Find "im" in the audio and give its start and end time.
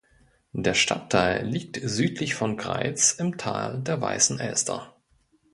3.19-3.37